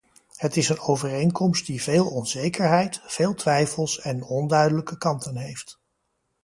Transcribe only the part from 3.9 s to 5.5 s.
en onduidelijke kanten